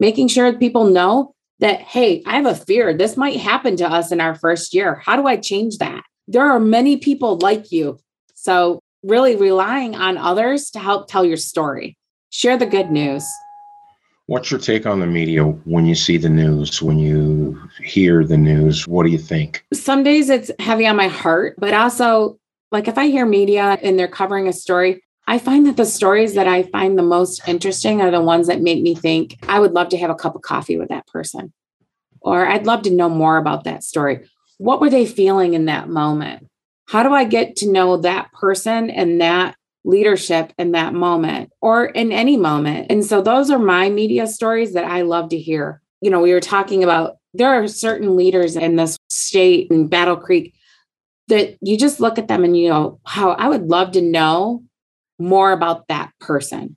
making 0.00 0.28
sure 0.28 0.50
that 0.50 0.58
people 0.58 0.84
know 0.84 1.34
that, 1.60 1.80
hey, 1.80 2.22
I 2.26 2.36
have 2.36 2.46
a 2.46 2.54
fear. 2.54 2.94
This 2.94 3.16
might 3.16 3.38
happen 3.38 3.76
to 3.76 3.86
us 3.86 4.12
in 4.12 4.20
our 4.20 4.34
first 4.34 4.72
year. 4.72 4.94
How 5.04 5.16
do 5.16 5.26
I 5.26 5.36
change 5.36 5.78
that? 5.78 6.02
There 6.28 6.48
are 6.48 6.60
many 6.60 6.96
people 6.96 7.38
like 7.38 7.70
you. 7.72 7.98
So, 8.34 8.80
really 9.02 9.36
relying 9.36 9.94
on 9.94 10.18
others 10.18 10.70
to 10.70 10.78
help 10.78 11.08
tell 11.08 11.24
your 11.24 11.36
story. 11.36 11.96
Share 12.30 12.56
the 12.56 12.66
good 12.66 12.90
news. 12.90 13.24
What's 14.26 14.50
your 14.50 14.58
take 14.58 14.86
on 14.86 14.98
the 14.98 15.06
media 15.06 15.44
when 15.44 15.86
you 15.86 15.94
see 15.94 16.16
the 16.16 16.28
news, 16.28 16.82
when 16.82 16.98
you 16.98 17.60
hear 17.84 18.24
the 18.24 18.36
news? 18.36 18.88
What 18.88 19.04
do 19.04 19.10
you 19.10 19.18
think? 19.18 19.64
Some 19.72 20.02
days 20.02 20.28
it's 20.28 20.50
heavy 20.58 20.86
on 20.86 20.96
my 20.96 21.06
heart, 21.06 21.54
but 21.58 21.72
also, 21.72 22.38
like 22.72 22.88
if 22.88 22.98
I 22.98 23.06
hear 23.06 23.24
media 23.24 23.78
and 23.82 23.96
they're 23.96 24.08
covering 24.08 24.48
a 24.48 24.52
story, 24.52 25.04
I 25.28 25.38
find 25.38 25.66
that 25.66 25.76
the 25.76 25.86
stories 25.86 26.34
that 26.34 26.48
I 26.48 26.64
find 26.64 26.98
the 26.98 27.02
most 27.04 27.46
interesting 27.46 28.00
are 28.00 28.10
the 28.10 28.20
ones 28.20 28.48
that 28.48 28.60
make 28.60 28.82
me 28.82 28.96
think, 28.96 29.38
I 29.48 29.60
would 29.60 29.72
love 29.72 29.88
to 29.90 29.98
have 29.98 30.10
a 30.10 30.14
cup 30.14 30.34
of 30.34 30.42
coffee 30.42 30.76
with 30.76 30.88
that 30.88 31.06
person, 31.06 31.52
or 32.20 32.46
I'd 32.46 32.66
love 32.66 32.82
to 32.82 32.90
know 32.90 33.08
more 33.08 33.36
about 33.36 33.64
that 33.64 33.84
story 33.84 34.28
what 34.58 34.80
were 34.80 34.90
they 34.90 35.06
feeling 35.06 35.54
in 35.54 35.66
that 35.66 35.88
moment? 35.88 36.46
How 36.86 37.02
do 37.02 37.12
I 37.12 37.24
get 37.24 37.56
to 37.56 37.70
know 37.70 37.96
that 37.98 38.32
person 38.32 38.90
and 38.90 39.20
that 39.20 39.56
leadership 39.84 40.52
in 40.58 40.72
that 40.72 40.94
moment 40.94 41.50
or 41.60 41.86
in 41.86 42.12
any 42.12 42.36
moment? 42.36 42.86
And 42.90 43.04
so 43.04 43.20
those 43.20 43.50
are 43.50 43.58
my 43.58 43.88
media 43.88 44.26
stories 44.26 44.72
that 44.74 44.84
I 44.84 45.02
love 45.02 45.30
to 45.30 45.38
hear. 45.38 45.82
You 46.00 46.10
know, 46.10 46.20
we 46.20 46.32
were 46.32 46.40
talking 46.40 46.84
about 46.84 47.16
there 47.34 47.62
are 47.62 47.68
certain 47.68 48.16
leaders 48.16 48.56
in 48.56 48.76
this 48.76 48.96
state 49.08 49.68
in 49.70 49.88
Battle 49.88 50.16
Creek 50.16 50.54
that 51.28 51.56
you 51.60 51.76
just 51.76 52.00
look 52.00 52.18
at 52.18 52.28
them 52.28 52.44
and 52.44 52.56
you 52.56 52.68
know, 52.68 53.00
how 53.04 53.30
I 53.32 53.48
would 53.48 53.64
love 53.64 53.92
to 53.92 54.02
know 54.02 54.62
more 55.18 55.52
about 55.52 55.88
that 55.88 56.12
person. 56.20 56.76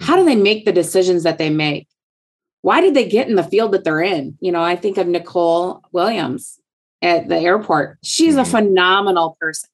How 0.00 0.16
do 0.16 0.24
they 0.24 0.36
make 0.36 0.64
the 0.64 0.72
decisions 0.72 1.22
that 1.22 1.38
they 1.38 1.50
make? 1.50 1.86
Why 2.62 2.80
did 2.80 2.94
they 2.94 3.08
get 3.08 3.28
in 3.28 3.36
the 3.36 3.44
field 3.44 3.72
that 3.72 3.84
they're 3.84 4.02
in? 4.02 4.36
You 4.40 4.50
know, 4.50 4.62
I 4.62 4.74
think 4.74 4.96
of 4.96 5.06
Nicole 5.06 5.82
Williams 5.92 6.58
at 7.04 7.28
the 7.28 7.38
airport. 7.38 7.98
She's 8.02 8.34
a 8.34 8.40
mm-hmm. 8.40 8.50
phenomenal 8.50 9.36
person. 9.40 9.68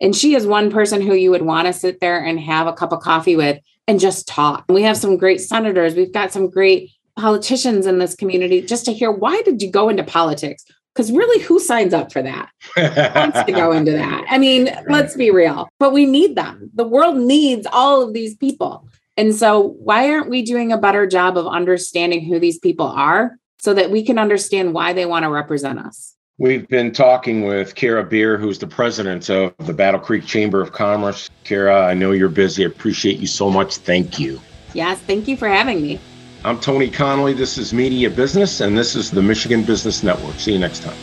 And 0.00 0.16
she 0.16 0.34
is 0.34 0.46
one 0.46 0.72
person 0.72 1.00
who 1.00 1.14
you 1.14 1.30
would 1.30 1.42
want 1.42 1.66
to 1.66 1.72
sit 1.72 2.00
there 2.00 2.18
and 2.18 2.40
have 2.40 2.66
a 2.66 2.72
cup 2.72 2.92
of 2.92 3.00
coffee 3.00 3.36
with 3.36 3.60
and 3.86 4.00
just 4.00 4.26
talk. 4.26 4.64
We 4.68 4.82
have 4.82 4.96
some 4.96 5.16
great 5.16 5.40
senators. 5.40 5.94
We've 5.94 6.12
got 6.12 6.32
some 6.32 6.50
great 6.50 6.90
politicians 7.16 7.86
in 7.86 7.98
this 7.98 8.16
community 8.16 8.62
just 8.62 8.86
to 8.86 8.92
hear 8.92 9.12
why 9.12 9.40
did 9.42 9.62
you 9.62 9.70
go 9.70 9.88
into 9.88 10.02
politics? 10.02 10.64
Because 10.94 11.12
really, 11.12 11.42
who 11.42 11.58
signs 11.58 11.92
up 11.92 12.12
for 12.12 12.22
that? 12.22 12.50
wants 12.76 13.42
to 13.42 13.52
go 13.52 13.72
into 13.72 13.92
that? 13.92 14.24
I 14.28 14.38
mean, 14.38 14.70
let's 14.88 15.16
be 15.16 15.30
real, 15.30 15.68
but 15.78 15.92
we 15.92 16.06
need 16.06 16.36
them. 16.36 16.70
The 16.74 16.86
world 16.86 17.16
needs 17.16 17.66
all 17.72 18.02
of 18.02 18.14
these 18.14 18.36
people. 18.36 18.88
And 19.16 19.34
so, 19.34 19.74
why 19.80 20.10
aren't 20.10 20.30
we 20.30 20.42
doing 20.42 20.72
a 20.72 20.78
better 20.78 21.06
job 21.06 21.36
of 21.36 21.46
understanding 21.46 22.24
who 22.24 22.38
these 22.38 22.58
people 22.58 22.86
are 22.86 23.36
so 23.58 23.74
that 23.74 23.90
we 23.90 24.04
can 24.04 24.18
understand 24.18 24.72
why 24.72 24.92
they 24.92 25.06
want 25.06 25.24
to 25.24 25.30
represent 25.30 25.80
us? 25.80 26.14
We've 26.38 26.66
been 26.66 26.90
talking 26.90 27.44
with 27.44 27.76
Kara 27.76 28.02
Beer, 28.02 28.36
who's 28.36 28.58
the 28.58 28.66
president 28.66 29.30
of 29.30 29.54
the 29.58 29.72
Battle 29.72 30.00
Creek 30.00 30.26
Chamber 30.26 30.60
of 30.60 30.72
Commerce. 30.72 31.30
Kara, 31.44 31.86
I 31.86 31.94
know 31.94 32.10
you're 32.10 32.28
busy. 32.28 32.64
I 32.64 32.66
appreciate 32.66 33.18
you 33.18 33.28
so 33.28 33.48
much. 33.48 33.76
Thank 33.76 34.18
you. 34.18 34.40
Yes, 34.72 34.98
thank 34.98 35.28
you 35.28 35.36
for 35.36 35.46
having 35.46 35.80
me. 35.80 36.00
I'm 36.44 36.58
Tony 36.58 36.90
Conley. 36.90 37.34
This 37.34 37.56
is 37.56 37.72
Media 37.72 38.10
Business, 38.10 38.60
and 38.60 38.76
this 38.76 38.96
is 38.96 39.12
the 39.12 39.22
Michigan 39.22 39.62
Business 39.62 40.02
Network. 40.02 40.34
See 40.40 40.52
you 40.52 40.58
next 40.58 40.82
time. 40.82 40.96